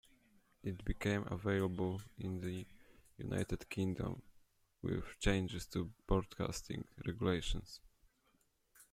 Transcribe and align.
It 0.63 0.83
became 0.83 1.27
available 1.29 2.01
in 2.17 2.41
the 2.41 2.65
United 3.19 3.69
Kingdom 3.69 4.23
with 4.81 5.05
changes 5.19 5.67
to 5.67 5.91
broadcasting 6.07 6.83
regulations. 7.05 7.79